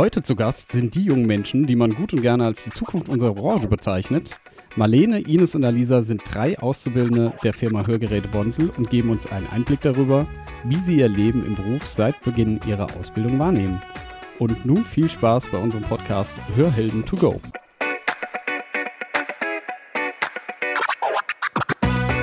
Heute 0.00 0.22
zu 0.22 0.34
Gast 0.34 0.72
sind 0.72 0.94
die 0.94 1.02
jungen 1.02 1.26
Menschen, 1.26 1.66
die 1.66 1.76
man 1.76 1.94
gut 1.94 2.14
und 2.14 2.22
gerne 2.22 2.46
als 2.46 2.64
die 2.64 2.70
Zukunft 2.70 3.10
unserer 3.10 3.34
Branche 3.34 3.68
bezeichnet. 3.68 4.40
Marlene, 4.74 5.20
Ines 5.20 5.54
und 5.54 5.62
Alisa 5.62 6.00
sind 6.00 6.22
drei 6.24 6.58
Auszubildende 6.58 7.34
der 7.44 7.52
Firma 7.52 7.86
Hörgeräte 7.86 8.26
Bonsel 8.28 8.70
und 8.78 8.88
geben 8.88 9.10
uns 9.10 9.26
einen 9.26 9.46
Einblick 9.48 9.82
darüber, 9.82 10.26
wie 10.64 10.78
sie 10.86 10.96
ihr 10.96 11.10
Leben 11.10 11.44
im 11.44 11.54
Beruf 11.54 11.86
seit 11.86 12.18
Beginn 12.22 12.62
ihrer 12.66 12.86
Ausbildung 12.98 13.38
wahrnehmen. 13.38 13.82
Und 14.38 14.64
nun 14.64 14.86
viel 14.86 15.10
Spaß 15.10 15.48
bei 15.48 15.58
unserem 15.58 15.84
Podcast 15.84 16.34
Hörhelden 16.56 17.04
to 17.04 17.16
go. 17.16 17.38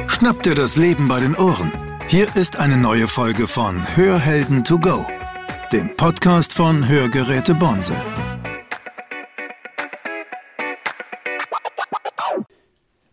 Schnapp 0.07 0.41
dir 0.41 0.55
das 0.55 0.77
Leben 0.77 1.07
bei 1.07 1.19
den 1.19 1.35
Ohren. 1.35 1.71
Hier 2.07 2.25
ist 2.35 2.59
eine 2.59 2.77
neue 2.77 3.07
Folge 3.07 3.47
von 3.47 3.75
Hörhelden 3.95 4.63
to 4.63 4.79
go, 4.79 5.05
dem 5.73 5.89
Podcast 5.97 6.53
von 6.53 6.87
Hörgeräte 6.87 7.53
Bonsel. 7.53 7.97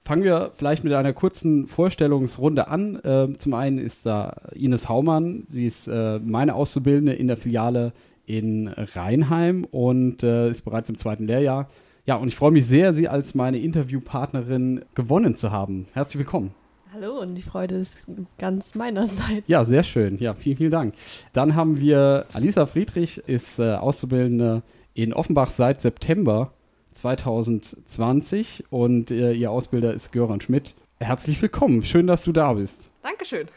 Fangen 0.04 0.22
wir 0.22 0.52
vielleicht 0.54 0.84
mit 0.84 0.92
einer 0.92 1.12
kurzen 1.12 1.66
Vorstellungsrunde 1.66 2.68
an. 2.68 2.96
Äh, 3.02 3.36
zum 3.36 3.54
einen 3.54 3.78
ist 3.78 4.06
da 4.06 4.36
Ines 4.54 4.88
Haumann. 4.88 5.45
Sie 5.50 5.66
ist 5.66 5.88
äh, 5.88 6.20
meine 6.20 6.54
Auszubildende 6.54 7.14
in 7.14 7.26
der 7.26 7.38
Filiale 7.38 7.92
in 8.26 8.68
Rheinheim 8.68 9.64
und 9.64 10.23
äh, 10.23 10.50
ist 10.50 10.64
bereits 10.64 10.88
im 10.88 10.96
zweiten 10.96 11.26
Lehrjahr. 11.26 11.68
Ja, 12.06 12.16
und 12.16 12.28
ich 12.28 12.36
freue 12.36 12.52
mich 12.52 12.66
sehr, 12.66 12.92
Sie 12.92 13.09
als 13.09 13.34
meine 13.34 13.59
Interviewpartnerin 13.59 14.84
gewonnen 14.95 15.36
zu 15.36 15.50
haben. 15.50 15.88
Herzlich 15.92 16.18
willkommen. 16.18 16.54
Hallo 16.94 17.18
und 17.18 17.34
die 17.34 17.42
Freude 17.42 17.74
ist 17.74 18.02
ganz 18.38 18.76
meinerseits. 18.76 19.48
Ja, 19.48 19.64
sehr 19.64 19.82
schön. 19.82 20.16
Ja, 20.18 20.34
vielen, 20.34 20.56
vielen 20.56 20.70
Dank. 20.70 20.94
Dann 21.32 21.56
haben 21.56 21.80
wir 21.80 22.26
Alisa 22.34 22.66
Friedrich, 22.66 23.18
ist 23.26 23.58
äh, 23.58 23.72
Auszubildende 23.74 24.62
in 24.94 25.12
Offenbach 25.12 25.50
seit 25.50 25.80
September 25.80 26.52
2020 26.92 28.66
und 28.70 29.10
äh, 29.10 29.32
ihr 29.32 29.51
Ausbilder 29.51 29.92
ist 29.92 30.12
Göran 30.12 30.40
Schmidt. 30.40 30.76
Herzlich 31.01 31.42
willkommen, 31.42 31.82
schön, 31.82 32.06
dass 32.06 32.23
du 32.23 32.30
da 32.30 32.52
bist. 32.52 32.88
Dankeschön. 33.02 33.48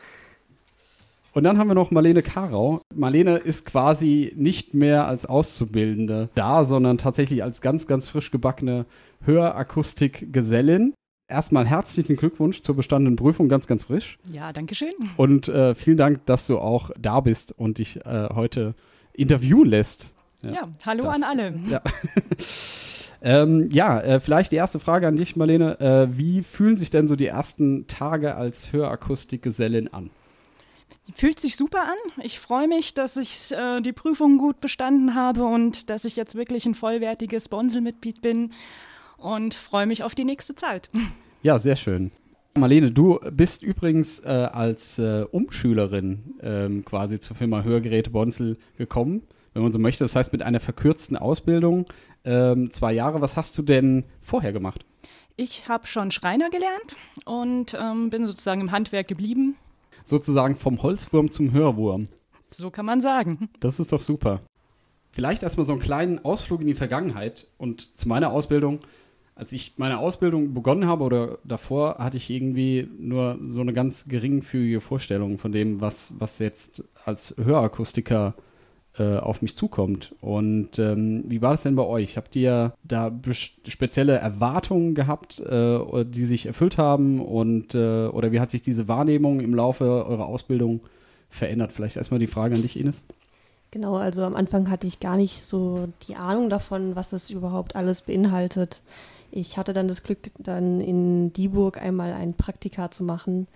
Und 1.34 1.44
dann 1.44 1.60
haben 1.60 1.68
wir 1.68 1.76
noch 1.76 1.92
Marlene 1.92 2.24
Karau. 2.24 2.82
Marlene 2.96 3.38
ist 3.38 3.68
quasi 3.68 4.34
nicht 4.36 4.74
mehr 4.74 5.08
als 5.08 5.28
Auszubildende 5.28 6.30
da, 6.34 6.66
sondern 6.66 6.98
tatsächlich 6.98 7.44
als 7.44 7.62
ganz, 7.62 7.86
ganz 7.86 8.08
frisch 8.08 8.32
gebackene 8.32 8.88
Hörakustik-Gesellin. 9.26 10.96
Erstmal 11.30 11.66
herzlichen 11.66 12.16
Glückwunsch 12.16 12.62
zur 12.62 12.78
bestandenen 12.78 13.18
Prüfung, 13.18 13.50
ganz, 13.50 13.68
ganz 13.68 13.84
frisch. 13.84 14.18
Ja, 14.32 14.54
danke 14.54 14.76
schön. 14.76 14.94
Und 15.18 15.50
äh, 15.50 15.76
vielen 15.76 15.98
Dank, 15.98 16.26
dass 16.26 16.48
du 16.48 16.58
auch 16.58 16.92
da 16.98 17.20
bist 17.20 17.52
und 17.52 17.80
dich 17.80 17.98
äh, 18.06 18.30
heute 18.34 18.76
interviewen 19.12 19.68
lässt. 19.68 20.16
Ja, 20.42 20.52
ja 20.52 20.62
hallo 20.86 21.04
das, 21.04 21.16
an 21.16 21.24
alle. 21.24 21.60
Ja. 21.70 21.82
Ähm, 23.20 23.70
ja, 23.72 24.00
äh, 24.00 24.20
vielleicht 24.20 24.52
die 24.52 24.58
erste 24.58 24.80
Frage 24.80 25.08
an 25.08 25.16
dich, 25.16 25.36
Marlene. 25.36 25.80
Äh, 25.80 26.18
wie 26.18 26.44
fühlen 26.44 26.78
sich 26.78 26.92
denn 26.92 27.08
so 27.08 27.16
die 27.16 27.26
ersten 27.26 27.88
Tage 27.88 28.36
als 28.36 28.72
Hörakustikgesellin 28.72 29.92
an? 29.92 30.12
Fühlt 31.16 31.40
sich 31.40 31.56
super 31.56 31.82
an. 31.82 32.24
Ich 32.24 32.40
freue 32.40 32.68
mich, 32.68 32.94
dass 32.94 33.18
ich 33.18 33.52
äh, 33.52 33.82
die 33.82 33.92
Prüfung 33.92 34.38
gut 34.38 34.62
bestanden 34.62 35.16
habe 35.16 35.46
und 35.46 35.90
dass 35.90 36.06
ich 36.06 36.16
jetzt 36.16 36.36
wirklich 36.36 36.68
ein 36.68 36.76
vollwertiges 36.76 37.50
Bonselmitglied 37.50 38.22
bin 38.22 38.52
und 39.18 39.54
freue 39.54 39.86
mich 39.86 40.04
auf 40.04 40.16
die 40.16 40.26
nächste 40.26 40.56
Zeit. 40.56 40.90
Ja, 41.44 41.60
sehr 41.60 41.76
schön. 41.76 42.12
Marlene, 42.58 42.92
du 42.92 43.20
bist 43.32 43.62
übrigens 43.62 44.20
äh, 44.20 44.28
als 44.28 44.98
äh, 44.98 45.24
Umschülerin 45.32 46.36
ähm, 46.42 46.84
quasi 46.84 47.20
zur 47.20 47.38
Firma 47.38 47.62
Hörgeräte 47.62 48.10
Bonsel 48.10 48.58
gekommen, 48.76 49.22
wenn 49.54 49.62
man 49.62 49.72
so 49.72 49.78
möchte. 49.78 50.04
Das 50.04 50.16
heißt, 50.16 50.34
mit 50.34 50.42
einer 50.42 50.60
verkürzten 50.60 51.16
Ausbildung 51.16 51.86
ähm, 52.26 52.72
zwei 52.72 52.92
Jahre. 52.92 53.22
Was 53.22 53.38
hast 53.38 53.56
du 53.58 53.62
denn 53.62 54.04
vorher 54.20 54.52
gemacht? 54.52 54.84
Ich 55.36 55.70
habe 55.70 55.86
schon 55.86 56.10
Schreiner 56.10 56.50
gelernt 56.50 56.98
und 57.26 57.78
ähm, 57.80 58.10
bin 58.10 58.26
sozusagen 58.26 58.60
im 58.60 58.72
Handwerk 58.72 59.08
geblieben. 59.08 59.56
Sozusagen 60.04 60.56
vom 60.56 60.82
Holzwurm 60.82 61.30
zum 61.30 61.52
Hörwurm. 61.52 62.08
So 62.50 62.72
kann 62.72 62.88
man 62.88 63.00
sagen. 63.02 63.50
Das 63.60 63.80
ist 63.80 63.92
doch 63.92 64.02
super. 64.02 64.42
Vielleicht 65.12 65.44
erstmal 65.44 65.66
so 65.66 65.74
einen 65.74 65.82
kleinen 65.82 66.26
Ausflug 66.26 66.62
in 66.62 66.68
die 66.68 66.74
Vergangenheit 66.74 67.48
und 67.58 67.98
zu 67.98 68.08
meiner 68.08 68.32
Ausbildung. 68.32 68.80
Als 69.38 69.52
ich 69.52 69.74
meine 69.78 70.00
Ausbildung 70.00 70.54
begonnen 70.54 70.88
habe 70.88 71.04
oder 71.04 71.38
davor, 71.44 72.00
hatte 72.00 72.18
ich 72.18 72.30
irgendwie 72.30 72.90
nur 72.98 73.38
so 73.42 73.62
eine 73.62 73.72
ganz 73.72 74.08
geringfügige 74.08 74.82
Vorstellung 74.82 75.38
von 75.38 75.52
dem, 75.52 75.80
was, 75.80 76.14
was 76.18 76.40
jetzt 76.40 76.84
als 77.06 77.36
Hörakustiker 77.38 78.34
äh, 78.98 79.18
auf 79.18 79.44
mich 79.44 79.56
zukommt. 79.56 80.16
Und 80.22 80.80
ähm, 80.80 81.24
wie 81.28 81.44
war 81.44 81.52
das 81.52 81.62
denn 81.62 81.76
bei 81.76 81.84
euch? 81.84 82.18
Habt 82.18 82.36
ihr 82.36 82.74
da 82.84 83.12
spezielle 83.32 84.14
Erwartungen 84.14 84.96
gehabt, 84.96 85.40
äh, 85.40 86.04
die 86.06 86.26
sich 86.26 86.48
erfüllt 86.48 86.80
haben? 86.80 87.22
Und 87.22 87.76
äh, 87.76 88.08
oder 88.08 88.32
wie 88.32 88.40
hat 88.40 88.50
sich 88.50 88.64
diese 88.64 88.88
Wahrnehmung 88.88 89.40
im 89.40 89.54
Laufe 89.54 89.84
eurer 89.84 90.26
Ausbildung 90.26 90.82
verändert? 91.30 91.74
Vielleicht 91.74 91.98
erstmal 91.98 92.20
die 92.20 92.26
Frage 92.26 92.56
an 92.56 92.64
dich, 92.64 92.80
Ines. 92.80 93.04
Genau, 93.70 93.98
also 93.98 94.24
am 94.24 94.36
Anfang 94.36 94.70
hatte 94.72 94.88
ich 94.88 95.00
gar 95.00 95.18
nicht 95.18 95.44
so 95.44 95.90
die 96.08 96.16
Ahnung 96.16 96.50
davon, 96.50 96.96
was 96.96 97.14
es 97.14 97.30
überhaupt 97.30 97.76
alles 97.76 98.02
beinhaltet. 98.02 98.82
Ich 99.32 99.58
hatte 99.58 99.74
dann 99.74 99.88
das 99.88 100.04
Glück, 100.04 100.32
dann 100.38 100.82
in 100.82 101.34
Dieburg 101.34 101.82
einmal 101.82 102.14
ein 102.14 102.34
Praktika 102.34 102.92
zu 102.92 103.04
machen 103.04 103.48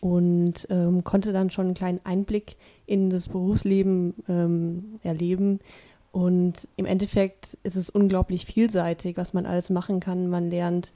und 0.00 0.66
ähm, 0.70 1.04
konnte 1.04 1.32
dann 1.32 1.50
schon 1.50 1.66
einen 1.66 1.74
kleinen 1.74 2.00
Einblick 2.04 2.56
in 2.86 3.10
das 3.10 3.28
Berufsleben 3.28 4.14
ähm, 4.28 5.00
erleben. 5.02 5.60
Und 6.12 6.68
im 6.76 6.86
Endeffekt 6.86 7.58
ist 7.62 7.76
es 7.76 7.90
unglaublich 7.90 8.46
vielseitig, 8.46 9.16
was 9.16 9.34
man 9.34 9.46
alles 9.46 9.68
machen 9.68 10.00
kann. 10.00 10.28
Man 10.28 10.50
lernt 10.50 10.92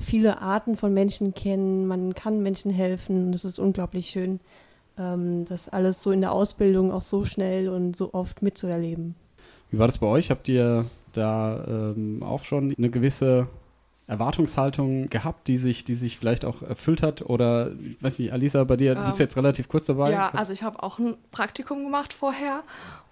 viele 0.00 0.40
Arten 0.40 0.76
von 0.76 0.94
Menschen 0.94 1.34
kennen, 1.34 1.86
man 1.86 2.14
kann 2.14 2.42
Menschen 2.42 2.70
helfen 2.70 3.26
und 3.26 3.34
es 3.34 3.44
ist 3.44 3.58
unglaublich 3.58 4.06
schön, 4.06 4.40
ähm, 4.98 5.44
das 5.48 5.68
alles 5.68 6.02
so 6.02 6.10
in 6.10 6.20
der 6.20 6.32
Ausbildung 6.32 6.92
auch 6.92 7.02
so 7.02 7.24
schnell 7.24 7.68
und 7.68 7.96
so 7.96 8.14
oft 8.14 8.42
mitzuerleben. 8.42 9.14
Wie 9.70 9.78
war 9.78 9.86
das 9.86 9.98
bei 9.98 10.06
euch? 10.06 10.30
Habt 10.30 10.48
ihr 10.48 10.84
da 11.12 11.64
ähm, 11.66 12.22
auch 12.22 12.44
schon 12.44 12.74
eine 12.76 12.90
gewisse 12.90 13.46
Erwartungshaltung 14.06 15.08
gehabt, 15.08 15.48
die 15.48 15.56
sich, 15.56 15.84
die 15.84 15.94
sich 15.94 16.18
vielleicht 16.18 16.44
auch 16.44 16.62
erfüllt 16.62 17.02
hat? 17.02 17.22
Oder, 17.22 17.72
ich 17.72 18.02
weiß 18.02 18.18
nicht, 18.18 18.32
Alisa, 18.32 18.64
bei 18.64 18.76
dir, 18.76 18.94
du 18.94 19.04
bist 19.04 19.20
ähm, 19.20 19.24
jetzt 19.24 19.36
relativ 19.36 19.68
kurz 19.68 19.86
dabei. 19.86 20.10
Ja, 20.10 20.30
also 20.30 20.52
ich 20.52 20.62
habe 20.62 20.82
auch 20.82 20.98
ein 20.98 21.16
Praktikum 21.30 21.84
gemacht 21.84 22.12
vorher 22.12 22.62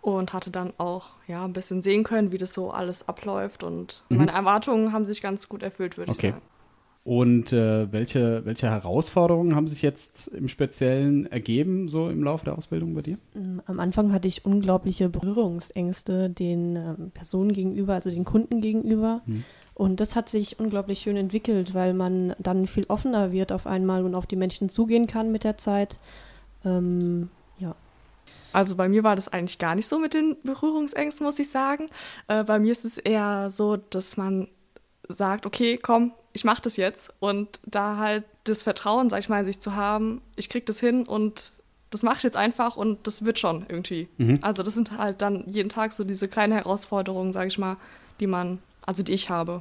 und 0.00 0.33
hatte 0.33 0.50
dann 0.50 0.73
auch 0.79 1.11
ja, 1.27 1.45
ein 1.45 1.53
bisschen 1.53 1.83
sehen 1.83 2.05
können, 2.05 2.33
wie 2.33 2.39
das 2.39 2.53
so 2.53 2.71
alles 2.71 3.09
abläuft. 3.09 3.62
Und 3.62 4.03
mhm. 4.11 4.19
meine 4.19 4.33
Erwartungen 4.33 4.93
haben 4.93 5.06
sich 5.06 5.23
ganz 5.23 5.49
gut 5.49 5.62
erfüllt, 5.62 5.97
würde 5.97 6.11
okay. 6.11 6.29
ich 6.29 6.33
sagen. 6.34 6.43
Und 7.03 7.53
äh, 7.55 7.91
welche, 7.93 8.45
welche 8.45 8.69
Herausforderungen 8.69 9.56
haben 9.56 9.69
sich 9.69 9.81
jetzt 9.81 10.29
im 10.29 10.49
Speziellen 10.49 11.31
ergeben, 11.33 11.89
so 11.89 12.11
im 12.11 12.23
Laufe 12.23 12.45
der 12.45 12.59
Ausbildung 12.59 12.95
bei 12.95 13.00
dir? 13.00 13.17
Mm, 13.33 13.61
am 13.65 13.81
Anfang 13.81 14.12
hatte 14.12 14.29
ich 14.29 14.45
unglaubliche 14.45 15.09
Berührungsängste 15.09 16.29
den 16.29 16.77
äh, 16.77 16.95
Personen 17.15 17.55
gegenüber, 17.55 17.95
also 17.95 18.11
den 18.11 18.25
Kunden 18.25 18.61
gegenüber. 18.61 19.23
Mhm. 19.25 19.45
Und 19.81 19.99
das 19.99 20.15
hat 20.15 20.29
sich 20.29 20.61
unglaublich 20.61 20.99
schön 20.99 21.17
entwickelt, 21.17 21.73
weil 21.73 21.95
man 21.95 22.35
dann 22.39 22.67
viel 22.67 22.85
offener 22.89 23.33
wird 23.33 23.51
auf 23.51 23.67
einmal 23.67 24.05
und 24.05 24.15
auf 24.15 24.27
die 24.27 24.37
Menschen 24.37 24.69
zugehen 24.69 25.07
kann 25.07 25.33
mit 25.33 25.43
der 25.43 25.57
Zeit. 25.57 25.99
Ähm, 26.67 27.31
ja. 27.59 27.75
Also 28.53 28.77
bei 28.77 28.91
mir 28.91 29.05
war 29.05 29.17
das 29.17 29.29
eigentlich 29.29 29.59
gar 29.59 29.75
nicht 29.75 29.89
so 29.89 29.99
mit 29.99 30.13
den 30.13 30.37
Berührungsängsten, 30.43 31.25
muss 31.25 31.39
ich 31.39 31.49
sagen. 31.49 31.89
Äh, 32.29 32.45
bei 32.45 32.59
mir 32.59 32.73
ist 32.73 32.85
es 32.85 32.99
eher 32.99 33.51
so, 33.51 33.79
dass 33.79 34.19
man 34.19 34.49
sagt, 35.09 35.47
okay, 35.47 35.79
komm, 35.79 36.12
ich 36.35 36.45
mache 36.45 36.61
das 36.61 36.77
jetzt. 36.77 37.15
Und 37.19 37.59
da 37.65 37.97
halt 37.97 38.25
das 38.45 38.62
Vertrauen, 38.65 39.09
sag 39.09 39.21
ich 39.21 39.31
mal, 39.31 39.41
in 39.41 39.47
sich 39.47 39.61
zu 39.61 39.77
haben, 39.77 40.21
ich 40.37 40.51
krieg 40.51 40.67
das 40.67 40.79
hin 40.79 41.07
und 41.07 41.53
das 41.89 42.03
mache 42.03 42.19
ich 42.19 42.23
jetzt 42.23 42.37
einfach 42.37 42.77
und 42.77 43.07
das 43.07 43.25
wird 43.25 43.39
schon 43.39 43.65
irgendwie. 43.67 44.09
Mhm. 44.19 44.41
Also 44.43 44.62
das 44.62 44.75
sind 44.75 44.99
halt 44.99 45.23
dann 45.23 45.43
jeden 45.47 45.71
Tag 45.71 45.95
so 45.95 46.05
diese 46.05 46.29
kleinen 46.29 46.53
Herausforderungen, 46.53 47.33
sag 47.33 47.47
ich 47.47 47.57
mal, 47.57 47.79
die 48.21 48.26
man 48.26 48.59
also 48.91 49.03
die 49.03 49.12
ich 49.12 49.31
habe. 49.31 49.61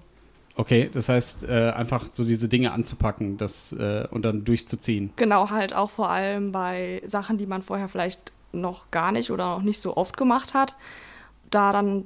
Okay, 0.59 0.89
das 0.91 1.07
heißt, 1.07 1.45
äh, 1.45 1.71
einfach 1.73 2.07
so 2.11 2.25
diese 2.25 2.49
Dinge 2.49 2.73
anzupacken 2.73 3.37
das, 3.37 3.71
äh, 3.71 4.05
und 4.11 4.23
dann 4.23 4.43
durchzuziehen. 4.43 5.09
Genau, 5.15 5.51
halt 5.51 5.73
auch 5.73 5.89
vor 5.89 6.09
allem 6.09 6.51
bei 6.51 7.01
Sachen, 7.05 7.37
die 7.37 7.45
man 7.45 7.61
vorher 7.61 7.87
vielleicht 7.87 8.33
noch 8.51 8.91
gar 8.91 9.13
nicht 9.13 9.31
oder 9.31 9.55
noch 9.55 9.61
nicht 9.61 9.79
so 9.79 9.95
oft 9.95 10.17
gemacht 10.17 10.53
hat, 10.53 10.75
da 11.49 11.71
dann 11.71 12.03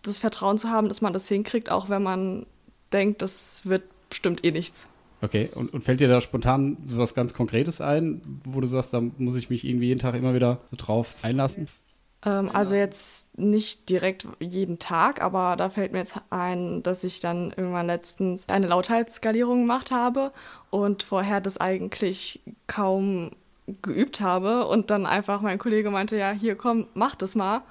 das 0.00 0.16
Vertrauen 0.16 0.56
zu 0.56 0.70
haben, 0.70 0.88
dass 0.88 1.02
man 1.02 1.12
das 1.12 1.28
hinkriegt, 1.28 1.70
auch 1.70 1.90
wenn 1.90 2.02
man 2.02 2.46
denkt, 2.90 3.20
das 3.20 3.66
wird 3.66 3.82
bestimmt 4.08 4.46
eh 4.46 4.50
nichts. 4.50 4.86
Okay, 5.20 5.50
und, 5.54 5.74
und 5.74 5.84
fällt 5.84 6.00
dir 6.00 6.08
da 6.08 6.22
spontan 6.22 6.78
so 6.86 6.96
was 6.96 7.14
ganz 7.14 7.34
Konkretes 7.34 7.82
ein, 7.82 8.22
wo 8.44 8.62
du 8.62 8.66
sagst, 8.66 8.94
da 8.94 9.02
muss 9.18 9.36
ich 9.36 9.50
mich 9.50 9.62
irgendwie 9.62 9.88
jeden 9.88 10.00
Tag 10.00 10.14
immer 10.14 10.32
wieder 10.32 10.60
so 10.70 10.76
drauf 10.78 11.16
einlassen? 11.20 11.68
Ähm, 12.24 12.50
also 12.52 12.74
jetzt 12.74 13.38
nicht 13.38 13.88
direkt 13.88 14.26
jeden 14.40 14.78
Tag, 14.78 15.22
aber 15.22 15.56
da 15.56 15.68
fällt 15.68 15.92
mir 15.92 15.98
jetzt 15.98 16.20
ein, 16.30 16.82
dass 16.82 17.04
ich 17.04 17.20
dann 17.20 17.52
irgendwann 17.56 17.86
letztens 17.86 18.48
eine 18.48 18.66
Lautheitsskalierung 18.66 19.62
gemacht 19.62 19.90
habe 19.90 20.30
und 20.70 21.02
vorher 21.02 21.40
das 21.40 21.58
eigentlich 21.58 22.40
kaum 22.66 23.30
geübt 23.82 24.20
habe 24.20 24.66
und 24.66 24.90
dann 24.90 25.06
einfach 25.06 25.40
mein 25.40 25.58
Kollege 25.58 25.90
meinte, 25.90 26.16
ja, 26.16 26.30
hier 26.32 26.56
komm, 26.56 26.86
mach 26.94 27.14
das 27.14 27.34
mal. 27.34 27.62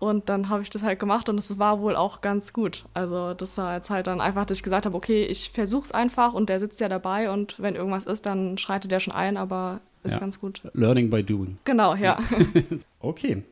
Und 0.00 0.28
dann 0.28 0.48
habe 0.48 0.62
ich 0.62 0.70
das 0.70 0.84
halt 0.84 1.00
gemacht 1.00 1.28
und 1.28 1.38
es 1.38 1.58
war 1.58 1.80
wohl 1.80 1.96
auch 1.96 2.20
ganz 2.20 2.52
gut. 2.52 2.84
Also 2.94 3.34
das 3.34 3.58
war 3.58 3.74
jetzt 3.74 3.90
halt 3.90 4.06
dann 4.06 4.20
einfach, 4.20 4.44
dass 4.44 4.58
ich 4.58 4.62
gesagt 4.62 4.86
habe, 4.86 4.96
okay, 4.96 5.24
ich 5.24 5.50
versuche 5.50 5.86
es 5.86 5.92
einfach 5.92 6.34
und 6.34 6.48
der 6.48 6.60
sitzt 6.60 6.78
ja 6.78 6.88
dabei 6.88 7.32
und 7.32 7.56
wenn 7.58 7.74
irgendwas 7.74 8.04
ist, 8.04 8.24
dann 8.24 8.58
schreitet 8.58 8.92
der 8.92 9.00
schon 9.00 9.12
ein, 9.12 9.36
aber 9.36 9.80
ist 10.04 10.14
ja. 10.14 10.20
ganz 10.20 10.38
gut. 10.38 10.62
Learning 10.72 11.10
by 11.10 11.24
doing. 11.24 11.58
Genau, 11.64 11.96
ja. 11.96 12.16
okay. 13.00 13.42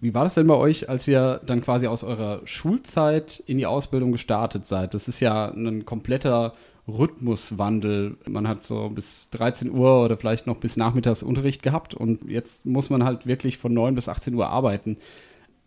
Wie 0.00 0.12
war 0.12 0.24
das 0.24 0.34
denn 0.34 0.46
bei 0.46 0.56
euch, 0.56 0.88
als 0.88 1.08
ihr 1.08 1.40
dann 1.46 1.62
quasi 1.62 1.86
aus 1.86 2.04
eurer 2.04 2.40
Schulzeit 2.44 3.42
in 3.46 3.58
die 3.58 3.66
Ausbildung 3.66 4.12
gestartet 4.12 4.66
seid? 4.66 4.92
Das 4.94 5.08
ist 5.08 5.20
ja 5.20 5.46
ein 5.46 5.84
kompletter 5.84 6.54
Rhythmuswandel. 6.86 8.16
Man 8.28 8.46
hat 8.46 8.64
so 8.64 8.90
bis 8.90 9.30
13 9.30 9.70
Uhr 9.70 10.04
oder 10.04 10.16
vielleicht 10.16 10.46
noch 10.46 10.56
bis 10.56 10.76
nachmittags 10.76 11.22
Unterricht 11.22 11.62
gehabt 11.62 11.94
und 11.94 12.28
jetzt 12.28 12.66
muss 12.66 12.90
man 12.90 13.04
halt 13.04 13.26
wirklich 13.26 13.58
von 13.58 13.72
9 13.72 13.94
bis 13.94 14.08
18 14.08 14.34
Uhr 14.34 14.48
arbeiten. 14.48 14.98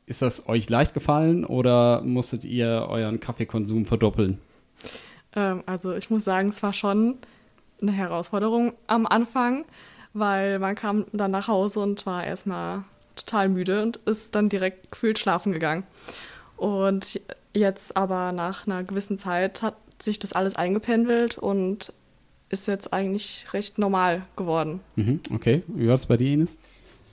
Ist 0.06 0.22
das 0.22 0.48
euch 0.48 0.70
leicht 0.70 0.94
gefallen 0.94 1.44
oder 1.44 2.02
musstet 2.02 2.46
ihr 2.46 2.88
euren 2.90 3.20
Kaffeekonsum 3.20 3.86
verdoppeln? 3.86 4.40
Ähm, 5.36 5.64
also 5.66 5.94
ich 5.96 6.10
muss 6.10 6.24
sagen, 6.24 6.50
es 6.50 6.64
war 6.64 6.74
schon 6.74 7.16
eine 7.82 7.92
Herausforderung 7.92 8.74
am 8.88 9.06
Anfang, 9.06 9.66
weil 10.14 10.60
man 10.60 10.76
kam 10.76 11.06
dann 11.12 11.32
nach 11.32 11.48
Hause 11.48 11.80
und 11.82 12.06
war 12.06 12.24
erstmal 12.24 12.84
total 13.18 13.50
müde 13.50 13.84
und 13.84 13.98
ist 13.98 14.36
dann 14.36 14.50
direkt 14.50 14.92
gefühlt 14.92 15.20
schlafen 15.20 15.52
gegangen. 15.52 15.84
Und 16.56 17.22
jetzt 17.54 17.98
aber 17.98 18.32
nach 18.32 18.68
einer 18.68 18.84
gewissen 18.84 19.18
Zeit 19.18 19.62
hat 19.62 19.76
sich 20.02 20.20
das 20.20 20.34
alles 20.34 20.56
eingependelt 20.56 21.38
und 21.38 21.94
ist 22.50 22.68
jetzt 22.68 22.94
eigentlich 22.94 23.46
recht 23.54 23.78
normal 23.78 24.24
geworden. 24.36 24.80
Mhm, 24.96 25.20
okay, 25.34 25.64
wie 25.68 25.88
war 25.88 25.96
es 25.96 26.06
bei 26.06 26.18
dir, 26.18 26.34
Ines? 26.34 26.58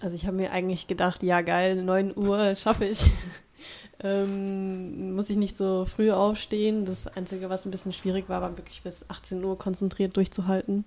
Also 0.01 0.17
ich 0.17 0.27
habe 0.27 0.37
mir 0.37 0.53
eigentlich 0.53 0.87
gedacht, 0.87 1.23
ja 1.23 1.41
geil, 1.41 1.83
9 1.83 2.17
Uhr 2.17 2.55
schaffe 2.55 2.85
ich. 2.85 3.11
ähm, 4.03 5.15
muss 5.15 5.31
ich 5.31 5.37
nicht 5.37 5.57
so 5.57 5.87
früh 5.87 6.11
aufstehen. 6.11 6.85
Das 6.85 7.07
Einzige, 7.07 7.49
was 7.49 7.65
ein 7.65 7.71
bisschen 7.71 7.93
schwierig 7.93 8.29
war, 8.29 8.43
war 8.43 8.57
wirklich 8.57 8.83
bis 8.83 9.09
18 9.09 9.43
Uhr 9.43 9.59
konzentriert 9.59 10.17
durchzuhalten. 10.17 10.85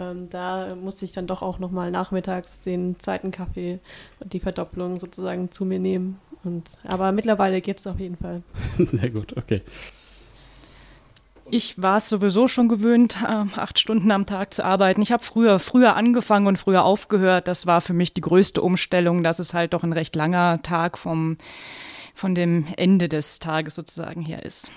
Ähm, 0.00 0.28
da 0.30 0.74
musste 0.74 1.04
ich 1.04 1.12
dann 1.12 1.26
doch 1.26 1.42
auch 1.42 1.58
nochmal 1.58 1.90
nachmittags 1.90 2.60
den 2.60 2.98
zweiten 2.98 3.30
Kaffee 3.30 3.78
und 4.20 4.32
die 4.32 4.40
Verdopplung 4.40 4.98
sozusagen 4.98 5.50
zu 5.50 5.64
mir 5.64 5.78
nehmen. 5.78 6.18
Und, 6.42 6.78
aber 6.86 7.12
mittlerweile 7.12 7.60
geht 7.60 7.78
es 7.78 7.86
auf 7.86 7.98
jeden 7.98 8.16
Fall. 8.16 8.42
Sehr 8.78 9.10
gut, 9.10 9.36
okay. 9.36 9.62
Ich 11.50 11.80
war 11.80 11.98
es 11.98 12.08
sowieso 12.08 12.48
schon 12.48 12.68
gewöhnt, 12.68 13.18
äh, 13.22 13.26
acht 13.26 13.78
Stunden 13.78 14.10
am 14.10 14.26
Tag 14.26 14.54
zu 14.54 14.64
arbeiten. 14.64 15.02
Ich 15.02 15.12
habe 15.12 15.22
früher, 15.22 15.58
früher 15.58 15.94
angefangen 15.94 16.46
und 16.46 16.58
früher 16.58 16.84
aufgehört. 16.84 17.48
Das 17.48 17.66
war 17.66 17.80
für 17.80 17.92
mich 17.92 18.14
die 18.14 18.22
größte 18.22 18.62
Umstellung, 18.62 19.22
dass 19.22 19.38
es 19.38 19.54
halt 19.54 19.74
doch 19.74 19.84
ein 19.84 19.92
recht 19.92 20.16
langer 20.16 20.62
Tag 20.62 20.98
vom, 20.98 21.36
von 22.14 22.34
dem 22.34 22.66
Ende 22.76 23.08
des 23.08 23.38
Tages 23.38 23.74
sozusagen 23.74 24.22
her 24.22 24.44
ist. 24.44 24.70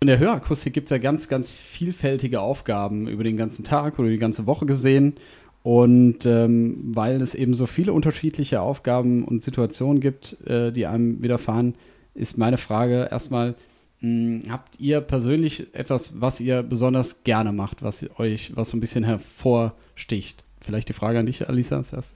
In 0.00 0.08
der 0.08 0.18
Hörakustik 0.18 0.74
gibt 0.74 0.86
es 0.86 0.90
ja 0.90 0.98
ganz, 0.98 1.28
ganz 1.28 1.54
vielfältige 1.54 2.40
Aufgaben 2.40 3.08
über 3.08 3.24
den 3.24 3.36
ganzen 3.36 3.64
Tag 3.64 3.98
oder 3.98 4.08
die 4.08 4.18
ganze 4.18 4.46
Woche 4.46 4.66
gesehen. 4.66 5.14
Und 5.62 6.26
ähm, 6.26 6.80
weil 6.94 7.20
es 7.20 7.34
eben 7.34 7.54
so 7.54 7.66
viele 7.66 7.92
unterschiedliche 7.92 8.60
Aufgaben 8.60 9.24
und 9.24 9.42
Situationen 9.42 10.00
gibt, 10.00 10.40
äh, 10.46 10.70
die 10.70 10.86
einem 10.86 11.22
widerfahren, 11.22 11.74
ist 12.14 12.38
meine 12.38 12.58
Frage 12.58 13.08
erstmal, 13.10 13.56
hm, 14.00 14.44
habt 14.48 14.78
ihr 14.78 15.00
persönlich 15.00 15.74
etwas, 15.74 16.20
was 16.20 16.40
ihr 16.40 16.62
besonders 16.62 17.24
gerne 17.24 17.52
macht, 17.52 17.82
was 17.82 18.06
euch, 18.18 18.54
was 18.54 18.70
so 18.70 18.76
ein 18.76 18.80
bisschen 18.80 19.02
hervorsticht? 19.02 20.44
Vielleicht 20.60 20.88
die 20.88 20.92
Frage 20.92 21.18
an 21.18 21.26
dich, 21.26 21.48
Alisa, 21.48 21.78
als 21.78 21.92
erstes. 21.92 22.14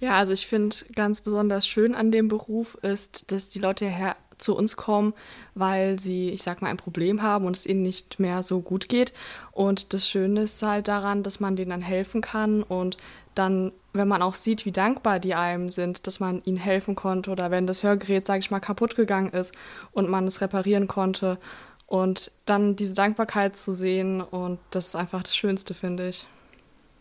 Ja, 0.00 0.16
also 0.16 0.32
ich 0.32 0.48
finde 0.48 0.74
ganz 0.96 1.20
besonders 1.20 1.68
schön 1.68 1.94
an 1.94 2.10
dem 2.10 2.26
Beruf 2.26 2.76
ist, 2.82 3.30
dass 3.30 3.48
die 3.48 3.60
Leute 3.60 3.86
her 3.86 4.16
zu 4.42 4.56
uns 4.56 4.76
kommen, 4.76 5.14
weil 5.54 5.98
sie, 5.98 6.30
ich 6.30 6.42
sag 6.42 6.62
mal, 6.62 6.68
ein 6.68 6.76
Problem 6.76 7.22
haben 7.22 7.46
und 7.46 7.56
es 7.56 7.66
ihnen 7.66 7.82
nicht 7.82 8.18
mehr 8.18 8.42
so 8.42 8.60
gut 8.60 8.88
geht. 8.88 9.12
Und 9.52 9.92
das 9.92 10.08
Schöne 10.08 10.42
ist 10.42 10.62
halt 10.62 10.88
daran, 10.88 11.22
dass 11.22 11.40
man 11.40 11.56
denen 11.56 11.70
dann 11.70 11.82
helfen 11.82 12.20
kann 12.20 12.62
und 12.62 12.96
dann, 13.34 13.72
wenn 13.92 14.08
man 14.08 14.22
auch 14.22 14.34
sieht, 14.34 14.66
wie 14.66 14.72
dankbar 14.72 15.18
die 15.18 15.34
einem 15.34 15.68
sind, 15.68 16.06
dass 16.06 16.20
man 16.20 16.42
ihnen 16.44 16.58
helfen 16.58 16.94
konnte 16.94 17.30
oder 17.30 17.50
wenn 17.50 17.66
das 17.66 17.82
Hörgerät, 17.82 18.26
sage 18.26 18.40
ich 18.40 18.50
mal, 18.50 18.60
kaputt 18.60 18.94
gegangen 18.94 19.30
ist 19.30 19.54
und 19.92 20.10
man 20.10 20.26
es 20.26 20.40
reparieren 20.40 20.86
konnte 20.86 21.38
und 21.86 22.30
dann 22.46 22.76
diese 22.76 22.94
Dankbarkeit 22.94 23.56
zu 23.56 23.72
sehen 23.72 24.20
und 24.20 24.58
das 24.70 24.88
ist 24.88 24.96
einfach 24.96 25.22
das 25.22 25.36
Schönste, 25.36 25.74
finde 25.74 26.08
ich. 26.08 26.26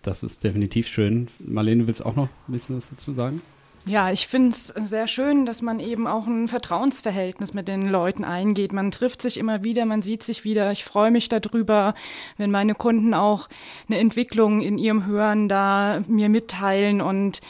Das 0.01 0.23
ist 0.23 0.43
definitiv 0.43 0.87
schön. 0.87 1.27
Marlene, 1.39 1.85
willst 1.85 2.01
du 2.01 2.05
auch 2.05 2.15
noch 2.15 2.29
ein 2.47 2.51
bisschen 2.51 2.77
was 2.77 2.89
dazu 2.89 3.13
sagen? 3.13 3.41
Ja, 3.87 4.11
ich 4.11 4.27
finde 4.27 4.49
es 4.49 4.67
sehr 4.67 5.07
schön, 5.07 5.47
dass 5.47 5.63
man 5.63 5.79
eben 5.79 6.05
auch 6.05 6.27
ein 6.27 6.47
Vertrauensverhältnis 6.47 7.55
mit 7.55 7.67
den 7.67 7.81
Leuten 7.81 8.23
eingeht. 8.23 8.73
Man 8.73 8.91
trifft 8.91 9.23
sich 9.23 9.37
immer 9.37 9.63
wieder, 9.63 9.85
man 9.85 10.03
sieht 10.03 10.21
sich 10.21 10.43
wieder. 10.43 10.71
Ich 10.71 10.83
freue 10.83 11.09
mich 11.09 11.29
darüber, 11.29 11.95
wenn 12.37 12.51
meine 12.51 12.75
Kunden 12.75 13.15
auch 13.15 13.49
eine 13.87 13.97
Entwicklung 13.97 14.61
in 14.61 14.77
ihrem 14.77 15.07
Hören 15.07 15.49
da 15.49 16.03
mir 16.07 16.29
mitteilen 16.29 17.01
und 17.01 17.41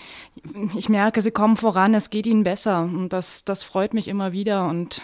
ich 0.75 0.87
merke, 0.87 1.21
sie 1.21 1.31
kommen 1.31 1.57
voran, 1.57 1.93
es 1.93 2.09
geht 2.09 2.25
ihnen 2.25 2.43
besser 2.43 2.83
und 2.83 3.09
das, 3.09 3.43
das 3.43 3.63
freut 3.63 3.93
mich 3.93 4.07
immer 4.07 4.31
wieder 4.31 4.65
und 4.67 5.01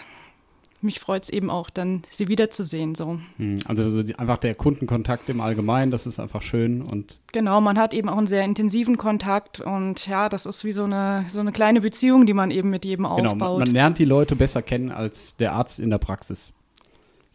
mich 0.80 1.00
freut 1.00 1.24
es 1.24 1.30
eben 1.30 1.50
auch, 1.50 1.70
dann 1.70 2.02
sie 2.10 2.28
wiederzusehen. 2.28 2.94
So. 2.94 3.18
Hm, 3.36 3.60
also 3.66 3.88
so 3.90 4.02
die, 4.02 4.18
einfach 4.18 4.38
der 4.38 4.54
Kundenkontakt 4.54 5.28
im 5.28 5.40
Allgemeinen, 5.40 5.90
das 5.90 6.06
ist 6.06 6.20
einfach 6.20 6.42
schön 6.42 6.82
und 6.82 7.20
genau, 7.32 7.60
man 7.60 7.78
hat 7.78 7.94
eben 7.94 8.08
auch 8.08 8.18
einen 8.18 8.26
sehr 8.26 8.44
intensiven 8.44 8.96
Kontakt 8.96 9.60
und 9.60 10.06
ja, 10.06 10.28
das 10.28 10.46
ist 10.46 10.64
wie 10.64 10.72
so 10.72 10.84
eine 10.84 11.24
so 11.28 11.40
eine 11.40 11.52
kleine 11.52 11.80
Beziehung, 11.80 12.26
die 12.26 12.34
man 12.34 12.50
eben 12.50 12.70
mit 12.70 12.84
jedem 12.84 13.04
genau, 13.04 13.14
aufbaut. 13.14 13.38
Genau, 13.38 13.58
man 13.58 13.68
lernt 13.68 13.98
die 13.98 14.04
Leute 14.04 14.36
besser 14.36 14.62
kennen 14.62 14.90
als 14.90 15.36
der 15.36 15.52
Arzt 15.52 15.78
in 15.80 15.90
der 15.90 15.98
Praxis. 15.98 16.52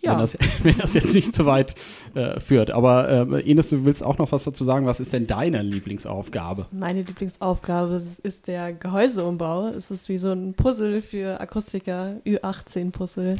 Ja. 0.03 0.11
Wenn, 0.11 0.19
das, 0.19 0.37
wenn 0.63 0.77
das 0.77 0.93
jetzt 0.93 1.13
nicht 1.13 1.33
zu 1.33 1.45
weit 1.45 1.75
äh, 2.13 2.39
führt. 2.39 2.71
Aber 2.71 3.09
äh, 3.09 3.49
Ines, 3.49 3.69
du 3.69 3.85
willst 3.85 4.03
auch 4.03 4.17
noch 4.17 4.31
was 4.31 4.43
dazu 4.43 4.65
sagen. 4.65 4.85
Was 4.85 4.99
ist 4.99 5.13
denn 5.13 5.27
deine 5.27 5.61
Lieblingsaufgabe? 5.61 6.67
Meine 6.71 7.01
Lieblingsaufgabe 7.01 8.01
ist 8.21 8.47
der 8.47 8.73
Gehäuseumbau. 8.73 9.67
Es 9.67 9.91
ist 9.91 10.09
wie 10.09 10.17
so 10.17 10.31
ein 10.31 10.53
Puzzle 10.53 11.01
für 11.01 11.39
Akustiker, 11.39 12.17
Ü18-Puzzle. 12.25 13.35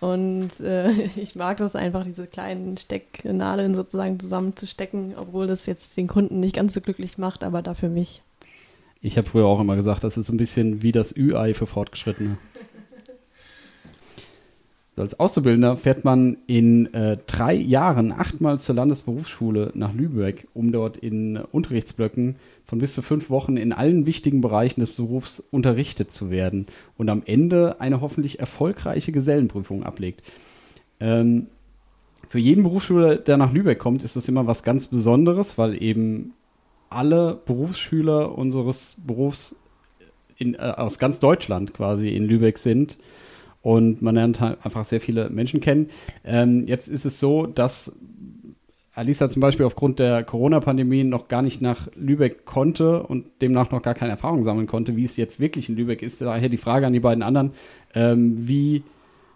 Und 0.00 0.60
äh, 0.60 0.90
ich 1.16 1.34
mag 1.34 1.56
das 1.56 1.74
einfach, 1.74 2.04
diese 2.04 2.26
kleinen 2.26 2.76
Stecknadeln 2.76 3.74
sozusagen 3.74 4.20
zusammenzustecken, 4.20 5.14
obwohl 5.16 5.46
das 5.46 5.66
jetzt 5.66 5.96
den 5.96 6.06
Kunden 6.06 6.40
nicht 6.40 6.54
ganz 6.54 6.74
so 6.74 6.80
glücklich 6.80 7.18
macht, 7.18 7.42
aber 7.42 7.60
dafür 7.62 7.88
mich. 7.88 8.22
Ich 9.00 9.18
habe 9.18 9.28
früher 9.28 9.44
auch 9.44 9.60
immer 9.60 9.76
gesagt, 9.76 10.02
das 10.02 10.16
ist 10.16 10.28
so 10.28 10.32
ein 10.32 10.38
bisschen 10.38 10.82
wie 10.82 10.92
das 10.92 11.14
Ü-Ei 11.14 11.52
für 11.52 11.66
Fortgeschrittene. 11.66 12.38
Als 14.96 15.18
Auszubildender 15.18 15.76
fährt 15.76 16.04
man 16.04 16.36
in 16.46 16.92
äh, 16.94 17.16
drei 17.26 17.54
Jahren 17.54 18.12
achtmal 18.12 18.60
zur 18.60 18.76
Landesberufsschule 18.76 19.72
nach 19.74 19.92
Lübeck, 19.92 20.46
um 20.54 20.70
dort 20.70 20.96
in 20.96 21.36
Unterrichtsblöcken 21.36 22.36
von 22.64 22.78
bis 22.78 22.94
zu 22.94 23.02
fünf 23.02 23.28
Wochen 23.28 23.56
in 23.56 23.72
allen 23.72 24.06
wichtigen 24.06 24.40
Bereichen 24.40 24.80
des 24.80 24.90
Berufs 24.90 25.42
unterrichtet 25.50 26.12
zu 26.12 26.30
werden 26.30 26.66
und 26.96 27.08
am 27.08 27.22
Ende 27.26 27.80
eine 27.80 28.00
hoffentlich 28.00 28.38
erfolgreiche 28.38 29.10
Gesellenprüfung 29.10 29.82
ablegt. 29.82 30.22
Ähm, 31.00 31.48
für 32.28 32.38
jeden 32.38 32.62
Berufsschüler, 32.62 33.16
der 33.16 33.36
nach 33.36 33.52
Lübeck 33.52 33.80
kommt, 33.80 34.04
ist 34.04 34.14
das 34.14 34.28
immer 34.28 34.46
was 34.46 34.62
ganz 34.62 34.86
Besonderes, 34.86 35.58
weil 35.58 35.82
eben 35.82 36.34
alle 36.88 37.40
Berufsschüler 37.44 38.38
unseres 38.38 38.96
Berufs 39.04 39.56
in, 40.36 40.54
äh, 40.54 40.58
aus 40.76 41.00
ganz 41.00 41.18
Deutschland 41.18 41.74
quasi 41.74 42.10
in 42.10 42.26
Lübeck 42.26 42.58
sind 42.58 42.96
und 43.64 44.02
man 44.02 44.14
lernt 44.14 44.40
halt 44.40 44.58
einfach 44.62 44.84
sehr 44.84 45.00
viele 45.00 45.30
Menschen 45.30 45.60
kennen. 45.60 45.88
Ähm, 46.22 46.64
jetzt 46.66 46.86
ist 46.86 47.06
es 47.06 47.18
so, 47.18 47.46
dass 47.46 47.96
Alisa 48.92 49.30
zum 49.30 49.40
Beispiel 49.40 49.64
aufgrund 49.64 49.98
der 49.98 50.22
Corona-Pandemie 50.22 51.02
noch 51.02 51.28
gar 51.28 51.40
nicht 51.40 51.62
nach 51.62 51.88
Lübeck 51.96 52.44
konnte 52.44 53.02
und 53.02 53.24
demnach 53.40 53.70
noch 53.70 53.80
gar 53.80 53.94
keine 53.94 54.12
Erfahrung 54.12 54.42
sammeln 54.42 54.66
konnte, 54.66 54.96
wie 54.96 55.04
es 55.06 55.16
jetzt 55.16 55.40
wirklich 55.40 55.70
in 55.70 55.76
Lübeck 55.76 56.02
ist. 56.02 56.20
Daher 56.20 56.50
die 56.50 56.58
Frage 56.58 56.86
an 56.86 56.92
die 56.92 57.00
beiden 57.00 57.22
anderen, 57.22 57.52
ähm, 57.94 58.46
wie 58.46 58.82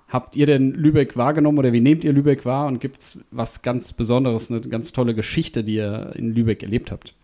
habt 0.08 0.36
ihr 0.36 0.44
denn 0.44 0.74
Lübeck 0.74 1.16
wahrgenommen 1.16 1.58
oder 1.58 1.72
wie 1.72 1.80
nehmt 1.80 2.04
ihr 2.04 2.12
Lübeck 2.12 2.44
wahr 2.44 2.66
und 2.66 2.82
gibt 2.82 3.00
es 3.00 3.24
was 3.30 3.62
ganz 3.62 3.94
Besonderes, 3.94 4.50
eine 4.50 4.60
ganz 4.60 4.92
tolle 4.92 5.14
Geschichte, 5.14 5.64
die 5.64 5.76
ihr 5.76 6.12
in 6.16 6.34
Lübeck 6.34 6.62
erlebt 6.62 6.92
habt? 6.92 7.14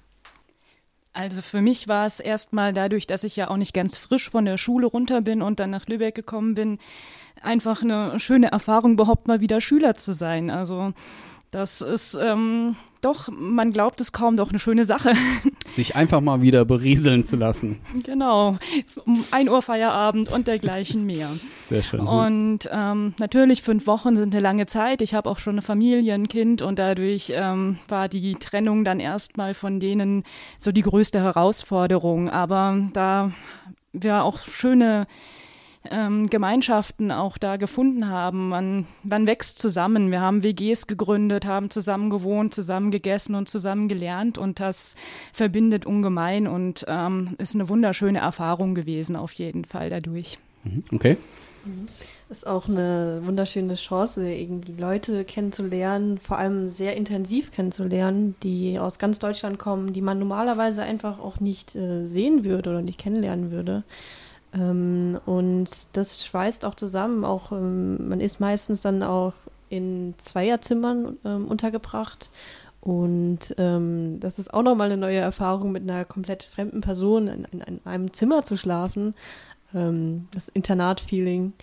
Also 1.14 1.42
für 1.42 1.62
mich 1.62 1.86
war 1.86 2.06
es 2.06 2.18
erstmal 2.18 2.72
dadurch, 2.72 3.06
dass 3.06 3.22
ich 3.22 3.36
ja 3.36 3.48
auch 3.48 3.56
nicht 3.56 3.72
ganz 3.72 3.96
frisch 3.96 4.28
von 4.28 4.44
der 4.44 4.58
Schule 4.58 4.86
runter 4.86 5.20
bin 5.20 5.42
und 5.42 5.60
dann 5.60 5.70
nach 5.70 5.86
Lübeck 5.86 6.16
gekommen 6.16 6.56
bin, 6.56 6.78
einfach 7.40 7.82
eine 7.82 8.18
schöne 8.18 8.48
Erfahrung, 8.48 8.94
überhaupt 8.94 9.28
mal 9.28 9.40
wieder 9.40 9.60
Schüler 9.60 9.94
zu 9.94 10.12
sein. 10.12 10.50
Also 10.50 10.92
das 11.54 11.82
ist 11.82 12.18
ähm, 12.20 12.74
doch, 13.00 13.28
man 13.28 13.70
glaubt 13.70 14.00
es 14.00 14.12
kaum, 14.12 14.36
doch 14.36 14.48
eine 14.48 14.58
schöne 14.58 14.82
Sache. 14.82 15.12
Sich 15.76 15.94
einfach 15.94 16.20
mal 16.20 16.42
wieder 16.42 16.64
berieseln 16.64 17.28
zu 17.28 17.36
lassen. 17.36 17.78
Genau, 18.02 18.56
um 19.04 19.24
1 19.30 19.48
Uhr 19.50 19.62
Feierabend 19.62 20.32
und 20.32 20.48
dergleichen 20.48 21.06
mehr. 21.06 21.28
Sehr 21.68 21.84
schön. 21.84 22.00
Und 22.00 22.68
ähm, 22.72 23.14
natürlich, 23.18 23.62
fünf 23.62 23.86
Wochen 23.86 24.16
sind 24.16 24.34
eine 24.34 24.42
lange 24.42 24.66
Zeit. 24.66 25.00
Ich 25.00 25.14
habe 25.14 25.30
auch 25.30 25.38
schon 25.38 25.54
eine 25.54 25.62
Familie, 25.62 26.14
ein 26.14 26.26
Kind 26.28 26.60
und 26.60 26.80
dadurch 26.80 27.32
ähm, 27.36 27.78
war 27.88 28.08
die 28.08 28.34
Trennung 28.34 28.82
dann 28.84 28.98
erstmal 28.98 29.54
von 29.54 29.78
denen 29.78 30.24
so 30.58 30.72
die 30.72 30.82
größte 30.82 31.20
Herausforderung. 31.20 32.30
Aber 32.30 32.88
da 32.94 33.30
wir 33.92 34.24
auch 34.24 34.40
schöne 34.40 35.06
ähm, 35.90 36.28
Gemeinschaften 36.30 37.10
auch 37.10 37.38
da 37.38 37.56
gefunden 37.56 38.08
haben. 38.08 38.48
Man, 38.48 38.86
man 39.02 39.26
wächst 39.26 39.58
zusammen. 39.58 40.10
Wir 40.10 40.20
haben 40.20 40.42
WGs 40.42 40.86
gegründet, 40.86 41.44
haben 41.44 41.70
zusammen 41.70 42.10
gewohnt, 42.10 42.54
zusammen 42.54 42.90
gegessen 42.90 43.34
und 43.34 43.48
zusammen 43.48 43.88
gelernt 43.88 44.38
und 44.38 44.60
das 44.60 44.94
verbindet 45.32 45.86
ungemein 45.86 46.46
und 46.46 46.84
ähm, 46.88 47.34
ist 47.38 47.54
eine 47.54 47.68
wunderschöne 47.68 48.18
Erfahrung 48.18 48.74
gewesen 48.74 49.16
auf 49.16 49.32
jeden 49.32 49.64
Fall 49.64 49.90
dadurch. 49.90 50.38
Mhm, 50.64 50.84
okay. 50.92 51.16
Mhm 51.64 51.88
ist 52.30 52.46
auch 52.46 52.68
eine 52.68 53.20
wunderschöne 53.24 53.74
Chance, 53.74 54.28
irgendwie 54.28 54.72
Leute 54.72 55.24
kennenzulernen, 55.24 56.18
vor 56.18 56.38
allem 56.38 56.68
sehr 56.68 56.96
intensiv 56.96 57.52
kennenzulernen, 57.52 58.34
die 58.42 58.78
aus 58.78 58.98
ganz 58.98 59.18
Deutschland 59.18 59.58
kommen, 59.58 59.92
die 59.92 60.00
man 60.00 60.18
normalerweise 60.18 60.82
einfach 60.82 61.20
auch 61.20 61.40
nicht 61.40 61.76
äh, 61.76 62.04
sehen 62.04 62.44
würde 62.44 62.70
oder 62.70 62.82
nicht 62.82 62.98
kennenlernen 62.98 63.50
würde. 63.50 63.84
Ähm, 64.54 65.18
und 65.26 65.68
das 65.92 66.24
schweißt 66.24 66.64
auch 66.64 66.74
zusammen. 66.74 67.24
Auch 67.24 67.52
ähm, 67.52 68.08
man 68.08 68.20
ist 68.20 68.40
meistens 68.40 68.80
dann 68.80 69.02
auch 69.02 69.34
in 69.68 70.14
Zweierzimmern 70.18 71.16
ähm, 71.24 71.46
untergebracht. 71.46 72.30
Und 72.80 73.54
ähm, 73.56 74.20
das 74.20 74.38
ist 74.38 74.52
auch 74.52 74.62
nochmal 74.62 74.90
eine 74.90 75.00
neue 75.00 75.18
Erfahrung, 75.18 75.72
mit 75.72 75.82
einer 75.82 76.04
komplett 76.04 76.42
fremden 76.42 76.82
Person 76.82 77.28
in, 77.28 77.44
in, 77.50 77.60
in 77.62 77.80
einem 77.84 78.12
Zimmer 78.12 78.44
zu 78.44 78.56
schlafen. 78.56 79.14
Ähm, 79.74 80.28
das 80.32 80.48
Internat-Feeling. 80.48 81.54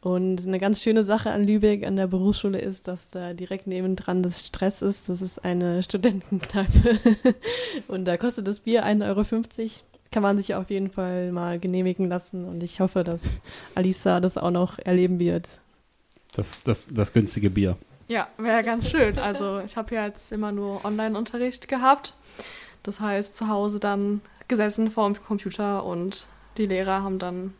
Und 0.00 0.44
eine 0.44 0.58
ganz 0.58 0.82
schöne 0.82 1.04
Sache 1.04 1.30
an 1.30 1.46
Lübeck, 1.46 1.86
an 1.86 1.94
der 1.94 2.08
Berufsschule 2.08 2.58
ist, 2.58 2.88
dass 2.88 3.10
da 3.10 3.34
direkt 3.34 3.68
nebendran 3.68 4.24
das 4.24 4.44
Stress 4.44 4.82
ist. 4.82 5.08
Das 5.08 5.22
ist 5.22 5.44
eine 5.44 5.82
Studentenkneipe. 5.84 6.98
und 7.88 8.04
da 8.06 8.16
kostet 8.16 8.48
das 8.48 8.60
Bier 8.60 8.84
1,50 8.84 9.06
Euro. 9.06 9.70
Kann 10.12 10.22
man 10.22 10.36
sich 10.36 10.54
auf 10.54 10.70
jeden 10.70 10.90
Fall 10.90 11.32
mal 11.32 11.58
genehmigen 11.58 12.08
lassen. 12.08 12.44
Und 12.44 12.62
ich 12.62 12.80
hoffe, 12.80 13.02
dass 13.02 13.22
Alisa 13.74 14.20
das 14.20 14.38
auch 14.38 14.50
noch 14.50 14.78
erleben 14.78 15.18
wird. 15.18 15.60
Das, 16.34 16.62
das, 16.62 16.86
das 16.90 17.12
günstige 17.12 17.50
Bier. 17.50 17.76
Ja, 18.08 18.28
wäre 18.38 18.62
ganz 18.62 18.90
schön. 18.90 19.18
Also 19.18 19.60
ich 19.60 19.76
habe 19.76 19.94
ja 19.94 20.06
jetzt 20.06 20.32
immer 20.32 20.52
nur 20.52 20.84
Online-Unterricht 20.84 21.66
gehabt. 21.66 22.14
Das 22.82 23.00
heißt, 23.00 23.34
zu 23.34 23.48
Hause 23.48 23.80
dann 23.80 24.20
gesessen 24.48 24.90
vor 24.90 25.10
dem 25.10 25.22
Computer 25.22 25.84
und 25.84 26.28
die 26.58 26.66
Lehrer 26.66 27.02
haben 27.02 27.18
dann 27.18 27.54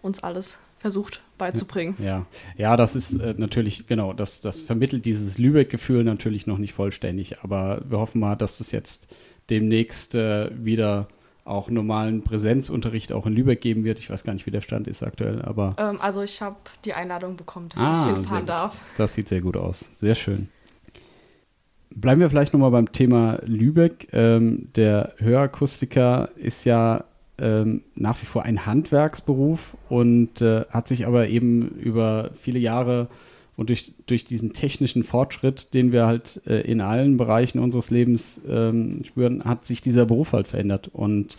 uns 0.00 0.22
alles 0.22 0.58
versucht 0.78 1.20
beizubringen. 1.36 1.96
Ja, 1.98 2.24
ja, 2.56 2.76
das 2.76 2.96
ist 2.96 3.20
äh, 3.20 3.34
natürlich, 3.36 3.86
genau, 3.86 4.12
das, 4.12 4.40
das 4.40 4.60
vermittelt 4.60 5.04
dieses 5.04 5.36
Lübeck-Gefühl 5.36 6.04
natürlich 6.04 6.46
noch 6.46 6.58
nicht 6.58 6.74
vollständig, 6.74 7.42
aber 7.42 7.82
wir 7.88 7.98
hoffen 7.98 8.20
mal, 8.20 8.36
dass 8.36 8.60
es 8.60 8.72
jetzt 8.72 9.08
demnächst 9.50 10.14
äh, 10.14 10.50
wieder 10.64 11.08
auch 11.46 11.70
normalen 11.70 12.22
Präsenzunterricht 12.22 13.12
auch 13.12 13.26
in 13.26 13.32
Lübeck 13.32 13.60
geben 13.60 13.84
wird. 13.84 13.98
Ich 13.98 14.10
weiß 14.10 14.24
gar 14.24 14.32
nicht, 14.32 14.46
wie 14.46 14.50
der 14.50 14.60
Stand 14.60 14.88
ist 14.88 15.02
aktuell, 15.02 15.42
aber. 15.42 15.74
Ähm, 15.78 16.00
also 16.00 16.22
ich 16.22 16.42
habe 16.42 16.56
die 16.84 16.92
Einladung 16.92 17.36
bekommen, 17.36 17.68
dass 17.68 17.80
ah, 17.80 17.92
ich 18.08 18.14
hinfahren 18.14 18.46
darf. 18.46 18.80
Das 18.98 19.14
sieht 19.14 19.28
sehr 19.28 19.40
gut 19.40 19.56
aus. 19.56 19.88
Sehr 19.98 20.14
schön. 20.14 20.48
Bleiben 21.90 22.20
wir 22.20 22.28
vielleicht 22.28 22.52
nochmal 22.52 22.72
beim 22.72 22.92
Thema 22.92 23.38
Lübeck. 23.44 24.08
Ähm, 24.12 24.68
der 24.76 25.14
Hörakustiker 25.18 26.28
ist 26.36 26.64
ja 26.64 27.04
ähm, 27.38 27.84
nach 27.94 28.20
wie 28.20 28.26
vor 28.26 28.42
ein 28.42 28.66
Handwerksberuf 28.66 29.76
und 29.88 30.40
äh, 30.40 30.64
hat 30.70 30.88
sich 30.88 31.06
aber 31.06 31.28
eben 31.28 31.68
über 31.78 32.30
viele 32.38 32.58
Jahre 32.58 33.08
und 33.56 33.70
durch, 33.70 33.94
durch 34.06 34.24
diesen 34.24 34.52
technischen 34.52 35.02
Fortschritt, 35.02 35.72
den 35.72 35.92
wir 35.92 36.06
halt 36.06 36.42
äh, 36.46 36.60
in 36.60 36.80
allen 36.80 37.16
Bereichen 37.16 37.58
unseres 37.58 37.90
Lebens 37.90 38.40
ähm, 38.48 39.02
spüren, 39.04 39.44
hat 39.44 39.64
sich 39.64 39.80
dieser 39.80 40.06
Beruf 40.06 40.32
halt 40.32 40.46
verändert. 40.46 40.90
Und 40.92 41.36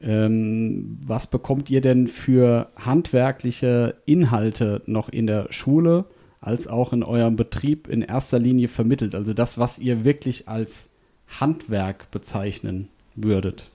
ähm, 0.00 0.98
was 1.04 1.28
bekommt 1.28 1.70
ihr 1.70 1.80
denn 1.80 2.08
für 2.08 2.68
handwerkliche 2.76 3.94
Inhalte 4.04 4.82
noch 4.86 5.08
in 5.08 5.28
der 5.28 5.52
Schule 5.52 6.06
als 6.40 6.66
auch 6.66 6.92
in 6.92 7.04
eurem 7.04 7.36
Betrieb 7.36 7.86
in 7.86 8.02
erster 8.02 8.40
Linie 8.40 8.66
vermittelt? 8.66 9.14
Also 9.14 9.32
das, 9.32 9.58
was 9.58 9.78
ihr 9.78 10.04
wirklich 10.04 10.48
als 10.48 10.90
Handwerk 11.28 12.10
bezeichnen 12.10 12.88
würdet? 13.14 13.70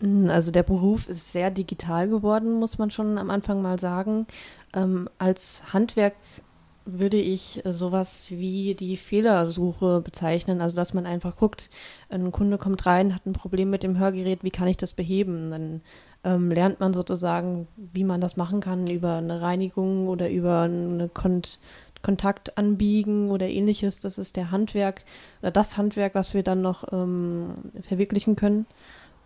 Also 0.00 0.52
der 0.52 0.62
Beruf 0.62 1.08
ist 1.08 1.32
sehr 1.32 1.50
digital 1.50 2.08
geworden, 2.08 2.52
muss 2.52 2.78
man 2.78 2.90
schon 2.90 3.18
am 3.18 3.30
Anfang 3.30 3.62
mal 3.62 3.80
sagen. 3.80 4.26
Ähm, 4.72 5.08
als 5.18 5.72
Handwerk 5.72 6.14
würde 6.84 7.18
ich 7.18 7.60
sowas 7.64 8.30
wie 8.30 8.74
die 8.74 8.96
Fehlersuche 8.96 10.00
bezeichnen. 10.00 10.60
Also 10.60 10.76
dass 10.76 10.94
man 10.94 11.04
einfach 11.04 11.36
guckt, 11.36 11.68
ein 12.08 12.32
Kunde 12.32 12.58
kommt 12.58 12.86
rein, 12.86 13.14
hat 13.14 13.26
ein 13.26 13.32
Problem 13.32 13.70
mit 13.70 13.82
dem 13.82 13.98
Hörgerät, 13.98 14.42
wie 14.42 14.50
kann 14.50 14.68
ich 14.68 14.76
das 14.76 14.94
beheben? 14.94 15.50
Dann 15.50 15.80
ähm, 16.24 16.50
lernt 16.50 16.80
man 16.80 16.94
sozusagen, 16.94 17.66
wie 17.76 18.04
man 18.04 18.20
das 18.20 18.36
machen 18.36 18.60
kann 18.60 18.86
über 18.86 19.16
eine 19.16 19.40
Reinigung 19.40 20.08
oder 20.08 20.30
über 20.30 20.62
eine 20.62 21.08
Kont 21.08 21.58
Kontakt 22.00 22.56
anbiegen 22.56 23.28
oder 23.32 23.48
ähnliches. 23.48 23.98
Das 23.98 24.18
ist 24.18 24.36
der 24.36 24.52
Handwerk 24.52 25.02
oder 25.42 25.50
das 25.50 25.76
Handwerk, 25.76 26.14
was 26.14 26.32
wir 26.32 26.44
dann 26.44 26.62
noch 26.62 26.92
ähm, 26.92 27.54
verwirklichen 27.82 28.36
können 28.36 28.66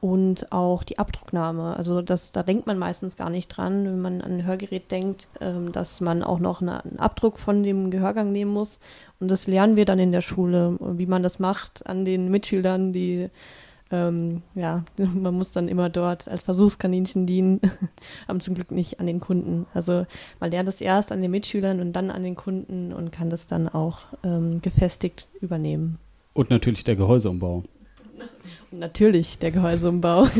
und 0.02 0.50
auch 0.50 0.82
die 0.82 0.98
Abdrucknahme. 0.98 1.76
Also 1.76 2.02
das, 2.02 2.32
da 2.32 2.42
denkt 2.42 2.66
man 2.66 2.76
meistens 2.76 3.16
gar 3.16 3.30
nicht 3.30 3.46
dran, 3.46 3.84
wenn 3.84 4.00
man 4.00 4.20
an 4.20 4.32
ein 4.32 4.44
Hörgerät 4.44 4.90
denkt, 4.90 5.28
ähm, 5.40 5.70
dass 5.70 6.00
man 6.00 6.24
auch 6.24 6.40
noch 6.40 6.60
eine, 6.60 6.84
einen 6.84 6.98
Abdruck 6.98 7.38
von 7.38 7.62
dem 7.62 7.92
Gehörgang 7.92 8.32
nehmen 8.32 8.52
muss. 8.52 8.80
Und 9.20 9.30
das 9.30 9.46
lernen 9.46 9.76
wir 9.76 9.84
dann 9.84 10.00
in 10.00 10.10
der 10.10 10.20
Schule, 10.20 10.76
wie 10.80 11.06
man 11.06 11.22
das 11.22 11.38
macht 11.38 11.86
an 11.86 12.04
den 12.04 12.32
Mitschülern, 12.32 12.92
die 12.92 13.30
ähm, 13.92 14.42
ja, 14.56 14.82
man 15.14 15.34
muss 15.34 15.52
dann 15.52 15.68
immer 15.68 15.88
dort 15.88 16.26
als 16.26 16.42
Versuchskaninchen 16.42 17.24
dienen, 17.24 17.60
aber 18.26 18.40
zum 18.40 18.56
Glück 18.56 18.72
nicht 18.72 18.98
an 18.98 19.06
den 19.06 19.20
Kunden. 19.20 19.66
Also 19.72 20.04
man 20.40 20.50
lernt 20.50 20.68
es 20.68 20.80
erst 20.80 21.12
an 21.12 21.22
den 21.22 21.30
Mitschülern 21.30 21.78
und 21.78 21.92
dann 21.92 22.10
an 22.10 22.24
den 22.24 22.34
Kunden 22.34 22.92
und 22.92 23.12
kann 23.12 23.30
das 23.30 23.46
dann 23.46 23.68
auch 23.68 24.00
ähm, 24.24 24.60
gefestigt 24.62 25.28
übernehmen. 25.40 26.00
Und 26.32 26.50
natürlich 26.50 26.82
der 26.82 26.96
Gehäuseumbau. 26.96 27.62
Natürlich 28.72 29.38
der 29.38 29.50
Gehäuseumbau. 29.50 30.28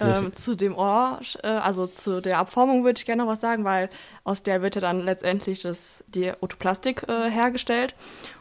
Ähm, 0.00 0.36
zu 0.36 0.54
dem 0.54 0.76
Ohr, 0.76 1.20
äh, 1.42 1.48
also 1.48 1.86
zu 1.86 2.20
der 2.20 2.38
Abformung 2.38 2.84
würde 2.84 2.98
ich 2.98 3.04
gerne 3.04 3.24
noch 3.24 3.30
was 3.30 3.40
sagen, 3.40 3.64
weil 3.64 3.90
aus 4.22 4.42
der 4.42 4.62
wird 4.62 4.76
ja 4.76 4.80
dann 4.80 5.04
letztendlich 5.04 5.62
das, 5.62 6.04
die 6.08 6.32
Otoplastik 6.40 7.08
äh, 7.08 7.28
hergestellt. 7.28 7.96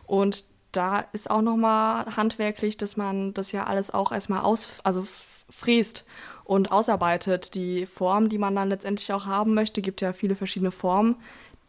Und 0.06 0.46
da 0.72 1.00
ist 1.14 1.32
auch 1.32 1.42
nochmal 1.42 2.16
handwerklich, 2.16 2.78
dass 2.78 2.98
man 2.98 3.34
das 3.34 3.52
ja 3.52 3.64
alles 3.64 3.92
auch 3.92 4.12
erstmal 4.12 4.42
aus, 4.42 4.70
also 4.84 5.08
fräst 5.50 6.06
und 6.44 6.72
ausarbeitet. 6.72 7.56
Die 7.56 7.88
Form, 7.88 8.30
die 8.30 8.38
man 8.38 8.56
dann 8.56 8.70
letztendlich 8.70 9.12
auch 9.12 9.26
haben 9.26 9.54
möchte, 9.56 9.82
gibt 9.82 10.02
ja 10.02 10.14
viele 10.14 10.36
verschiedene 10.36 10.72
Formen, 10.72 11.16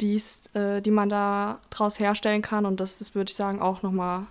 die's, 0.01 0.49
äh, 0.55 0.83
die 0.83 0.91
man 0.91 1.09
da 1.09 1.61
draus 1.71 1.99
herstellen 1.99 2.43
kann. 2.43 2.67
Und 2.67 2.81
das 2.81 3.01
ist, 3.01 3.15
würde 3.15 3.31
ich 3.31 3.37
sagen, 3.37 3.63
auch 3.63 3.83
nochmal 3.83 4.27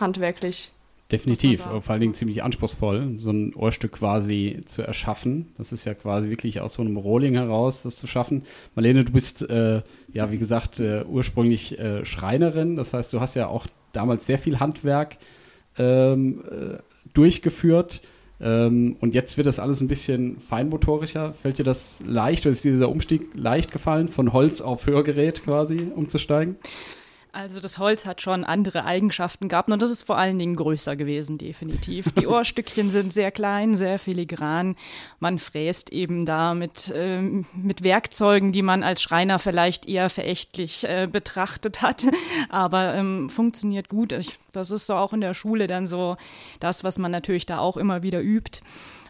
handwerklich 0.00 0.70
Definitiv, 1.10 1.62
vor 1.62 1.88
allen 1.88 2.02
Dingen 2.02 2.14
ziemlich 2.14 2.42
anspruchsvoll, 2.42 3.14
so 3.16 3.30
ein 3.30 3.54
Ohrstück 3.54 3.92
quasi 3.92 4.60
zu 4.66 4.82
erschaffen. 4.82 5.52
Das 5.56 5.72
ist 5.72 5.86
ja 5.86 5.94
quasi 5.94 6.28
wirklich 6.28 6.60
aus 6.60 6.74
so 6.74 6.82
einem 6.82 6.98
Rohling 6.98 7.32
heraus, 7.32 7.82
das 7.82 7.96
zu 7.96 8.06
schaffen. 8.06 8.42
Marlene, 8.74 9.04
du 9.04 9.12
bist 9.12 9.40
äh, 9.48 9.80
ja, 10.12 10.30
wie 10.30 10.36
gesagt, 10.36 10.80
äh, 10.80 11.04
ursprünglich 11.04 11.78
äh, 11.78 12.04
Schreinerin. 12.04 12.76
Das 12.76 12.92
heißt, 12.92 13.10
du 13.14 13.20
hast 13.20 13.36
ja 13.36 13.46
auch 13.46 13.66
damals 13.94 14.26
sehr 14.26 14.38
viel 14.38 14.60
Handwerk 14.60 15.16
ähm, 15.78 16.42
äh, 16.44 16.78
durchgeführt. 17.14 18.02
Ähm, 18.40 18.96
und 19.00 19.14
jetzt 19.14 19.38
wird 19.38 19.46
das 19.46 19.58
alles 19.58 19.80
ein 19.80 19.88
bisschen 19.88 20.38
feinmotorischer. 20.40 21.32
Fällt 21.40 21.58
dir 21.58 21.64
das 21.64 22.02
leicht 22.06 22.44
oder 22.44 22.52
ist 22.52 22.64
dir 22.64 22.72
dieser 22.72 22.90
Umstieg 22.90 23.30
leicht 23.34 23.72
gefallen, 23.72 24.08
von 24.08 24.34
Holz 24.34 24.60
auf 24.60 24.86
Hörgerät 24.86 25.42
quasi 25.42 25.88
umzusteigen? 25.94 26.56
Also 27.38 27.60
das 27.60 27.78
Holz 27.78 28.04
hat 28.04 28.20
schon 28.20 28.42
andere 28.42 28.84
Eigenschaften 28.84 29.46
gehabt 29.48 29.70
und 29.70 29.80
das 29.80 29.92
ist 29.92 30.02
vor 30.02 30.18
allen 30.18 30.40
Dingen 30.40 30.56
größer 30.56 30.96
gewesen, 30.96 31.38
definitiv. 31.38 32.10
Die 32.10 32.26
Ohrstückchen 32.26 32.90
sind 32.90 33.12
sehr 33.12 33.30
klein, 33.30 33.76
sehr 33.76 34.00
filigran. 34.00 34.74
Man 35.20 35.38
fräst 35.38 35.92
eben 35.92 36.26
da 36.26 36.54
mit, 36.54 36.92
ähm, 36.96 37.46
mit 37.54 37.84
Werkzeugen, 37.84 38.50
die 38.50 38.62
man 38.62 38.82
als 38.82 39.00
Schreiner 39.02 39.38
vielleicht 39.38 39.86
eher 39.86 40.10
verächtlich 40.10 40.82
äh, 40.82 41.06
betrachtet 41.06 41.80
hat, 41.80 42.08
aber 42.48 42.96
ähm, 42.96 43.30
funktioniert 43.30 43.88
gut. 43.88 44.10
Ich, 44.14 44.40
das 44.50 44.72
ist 44.72 44.88
so 44.88 44.96
auch 44.96 45.12
in 45.12 45.20
der 45.20 45.34
Schule 45.34 45.68
dann 45.68 45.86
so 45.86 46.16
das, 46.58 46.82
was 46.82 46.98
man 46.98 47.12
natürlich 47.12 47.46
da 47.46 47.60
auch 47.60 47.76
immer 47.76 48.02
wieder 48.02 48.20
übt. 48.20 48.62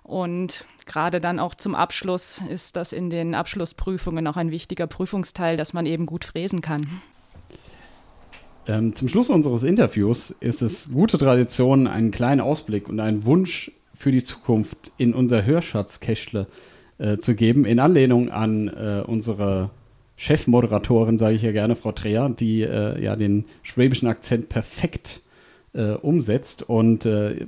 Und 0.02 0.66
gerade 0.84 1.22
dann 1.22 1.38
auch 1.38 1.54
zum 1.54 1.74
Abschluss 1.74 2.42
ist 2.50 2.76
das 2.76 2.92
in 2.92 3.08
den 3.08 3.34
Abschlussprüfungen 3.34 4.26
auch 4.26 4.36
ein 4.36 4.50
wichtiger 4.50 4.86
Prüfungsteil, 4.86 5.56
dass 5.56 5.72
man 5.72 5.86
eben 5.86 6.04
gut 6.04 6.26
fräsen 6.26 6.60
kann. 6.60 7.00
Ähm, 8.68 8.94
zum 8.94 9.08
Schluss 9.08 9.30
unseres 9.30 9.62
Interviews 9.62 10.30
ist 10.30 10.60
es 10.60 10.92
gute 10.92 11.16
Tradition, 11.16 11.86
einen 11.86 12.10
kleinen 12.10 12.42
Ausblick 12.42 12.88
und 12.88 13.00
einen 13.00 13.24
Wunsch 13.24 13.72
für 13.94 14.12
die 14.12 14.22
Zukunft 14.22 14.92
in 14.98 15.14
unser 15.14 15.44
Hörschatzkästle 15.44 16.46
äh, 16.98 17.16
zu 17.16 17.34
geben, 17.34 17.64
in 17.64 17.80
Anlehnung 17.80 18.28
an 18.28 18.68
äh, 18.68 19.02
unsere 19.06 19.70
Chefmoderatorin, 20.16 21.18
sage 21.18 21.34
ich 21.34 21.42
ja 21.42 21.52
gerne, 21.52 21.76
Frau 21.76 21.92
Dreher, 21.92 22.28
die 22.28 22.62
äh, 22.62 23.02
ja 23.02 23.16
den 23.16 23.46
schwäbischen 23.62 24.06
Akzent 24.06 24.50
perfekt 24.50 25.22
äh, 25.72 25.92
umsetzt. 25.92 26.68
Und 26.68 27.06
äh, 27.06 27.46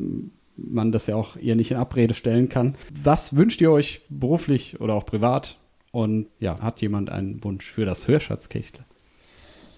man 0.57 0.93
das 0.93 1.07
ja 1.07 1.17
auch 1.17 1.37
ihr 1.37 1.57
nicht 1.57 1.73
in 1.73 1.77
Abrede 1.77 2.15
stellen 2.15 2.49
kann. 2.49 2.77
Was 3.03 3.37
wünscht 3.37 3.61
ihr 3.61 3.71
euch 3.71 4.03
beruflich 4.09 4.81
oder 4.81 4.95
auch 4.95 5.07
privat? 5.07 5.59
Und 5.93 6.29
ja, 6.39 6.61
hat 6.61 6.81
jemand 6.81 7.11
einen 7.11 7.43
Wunsch 7.43 7.69
für 7.69 7.85
das 7.85 8.07
Hörschatzkechtle? 8.07 8.85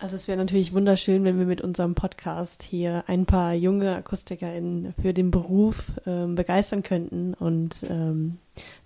Also 0.03 0.17
es 0.17 0.27
wäre 0.27 0.37
natürlich 0.37 0.75
wunderschön, 0.75 1.23
wenn 1.23 1.39
wir 1.39 1.47
mit 1.47 1.61
unserem 1.61 1.95
Podcast 1.95 2.65
hier 2.65 3.05
ein 3.07 3.25
paar 3.25 3.55
junge 3.55 3.95
AkustikerInnen 3.95 4.95
für 5.01 5.15
den 5.15 5.31
Beruf 5.31 5.85
ähm, 6.07 6.35
begeistern 6.35 6.83
könnten 6.83 7.35
und 7.35 7.85
ähm, 7.89 8.39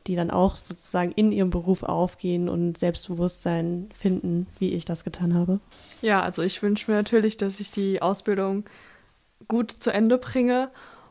die 0.06 0.14
dann 0.14 0.30
auch 0.30 0.56
sozusagen 0.56 1.12
in 1.12 1.32
ihrem 1.32 1.49
Beruf 1.49 1.85
aufgehen 1.85 2.50
und 2.50 2.76
Selbstbewusstsein 2.76 3.88
finden, 3.99 4.46
wie 4.58 4.75
ich 4.75 4.85
das 4.85 5.04
getan 5.04 5.32
habe. 5.32 5.58
Ja, 6.02 6.20
also 6.20 6.42
ich 6.42 6.62
wünsche 6.62 6.90
mir 6.90 6.99
natürlich, 6.99 7.38
dass 7.38 7.61
ich 7.61 7.70
die 7.70 8.02
Ausbildung 8.02 8.64
gut 9.49 9.70
zu 9.70 9.90
Ende 9.90 10.18
bringe 10.18 10.68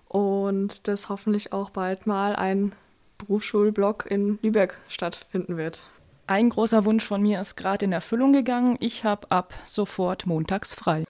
und 0.07 0.87
dass 0.87 1.09
hoffentlich 1.09 1.51
auch 1.51 1.71
bald 1.71 2.05
mal 2.05 2.35
ein 2.35 2.73
Berufsschulblock 3.17 4.05
in 4.05 4.37
Lübeck 4.43 4.77
stattfinden 4.87 5.57
wird. 5.57 5.81
Ein 6.27 6.49
großer 6.49 6.85
Wunsch 6.85 7.03
von 7.03 7.21
mir 7.21 7.39
ist 7.39 7.55
gerade 7.55 7.85
in 7.85 7.91
Erfüllung 7.91 8.33
gegangen. 8.33 8.77
Ich 8.79 9.03
habe 9.03 9.29
ab 9.29 9.53
sofort 9.63 10.25
montags 10.25 10.73
frei. 10.73 11.03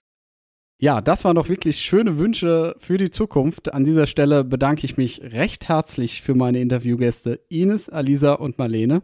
Ja, 0.78 1.00
das 1.00 1.24
waren 1.24 1.36
doch 1.36 1.48
wirklich 1.48 1.78
schöne 1.78 2.18
Wünsche 2.18 2.76
für 2.80 2.98
die 2.98 3.10
Zukunft. 3.10 3.72
An 3.72 3.84
dieser 3.84 4.06
Stelle 4.06 4.44
bedanke 4.44 4.84
ich 4.84 4.98
mich 4.98 5.22
recht 5.22 5.68
herzlich 5.68 6.20
für 6.20 6.34
meine 6.34 6.60
Interviewgäste 6.60 7.40
Ines, 7.48 7.88
Alisa 7.88 8.34
und 8.34 8.58
Marlene 8.58 9.00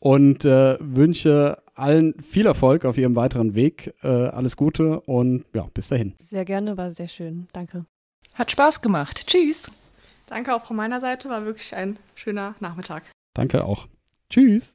und 0.00 0.44
äh, 0.44 0.76
wünsche 0.80 1.62
allen 1.74 2.20
viel 2.20 2.46
Erfolg 2.46 2.84
auf 2.84 2.98
ihrem 2.98 3.14
weiteren 3.14 3.54
Weg. 3.54 3.94
Äh, 4.02 4.08
alles 4.08 4.56
Gute 4.56 5.00
und 5.02 5.44
ja, 5.54 5.68
bis 5.72 5.88
dahin. 5.88 6.14
Sehr 6.20 6.44
gerne, 6.44 6.76
war 6.76 6.90
sehr 6.90 7.08
schön. 7.08 7.46
Danke. 7.52 7.86
Hat 8.34 8.50
Spaß 8.50 8.82
gemacht. 8.82 9.28
Tschüss. 9.28 9.70
Danke 10.26 10.52
auch 10.52 10.64
von 10.64 10.76
meiner 10.76 11.00
Seite, 11.00 11.28
war 11.28 11.44
wirklich 11.44 11.76
ein 11.76 11.96
schöner 12.16 12.56
Nachmittag. 12.58 13.04
Danke 13.34 13.64
auch. 13.64 13.86
Tschüss. 14.30 14.74